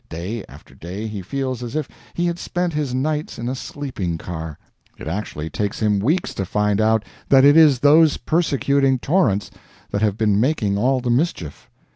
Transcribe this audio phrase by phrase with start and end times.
[0.09, 4.17] Day after day he feels as if he had spent his nights in a sleeping
[4.17, 4.57] car.
[4.97, 9.51] It actually takes him weeks to find out that it is those persecuting torrents
[9.91, 11.69] that have been making all the mischief.